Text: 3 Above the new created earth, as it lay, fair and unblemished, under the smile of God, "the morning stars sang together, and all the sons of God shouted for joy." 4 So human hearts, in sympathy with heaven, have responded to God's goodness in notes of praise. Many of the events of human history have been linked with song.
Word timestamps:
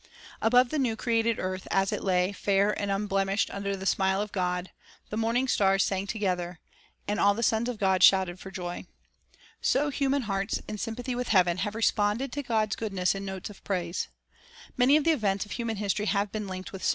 3 0.39 0.47
Above 0.47 0.69
the 0.69 0.79
new 0.79 0.95
created 0.95 1.37
earth, 1.37 1.67
as 1.69 1.91
it 1.91 2.03
lay, 2.03 2.31
fair 2.31 2.71
and 2.81 2.89
unblemished, 2.89 3.51
under 3.51 3.75
the 3.77 3.85
smile 3.85 4.19
of 4.19 4.31
God, 4.31 4.71
"the 5.11 5.15
morning 5.15 5.47
stars 5.47 5.83
sang 5.83 6.07
together, 6.07 6.57
and 7.07 7.19
all 7.19 7.35
the 7.35 7.43
sons 7.43 7.69
of 7.69 7.77
God 7.77 8.01
shouted 8.01 8.39
for 8.39 8.49
joy." 8.49 8.87
4 9.31 9.43
So 9.61 9.89
human 9.89 10.23
hearts, 10.23 10.59
in 10.67 10.79
sympathy 10.79 11.13
with 11.13 11.27
heaven, 11.27 11.57
have 11.57 11.75
responded 11.75 12.31
to 12.31 12.41
God's 12.41 12.75
goodness 12.75 13.13
in 13.13 13.25
notes 13.25 13.51
of 13.51 13.63
praise. 13.63 14.07
Many 14.75 14.97
of 14.97 15.03
the 15.03 15.11
events 15.11 15.45
of 15.45 15.51
human 15.51 15.75
history 15.75 16.07
have 16.07 16.31
been 16.31 16.47
linked 16.47 16.71
with 16.71 16.83
song. 16.83 16.89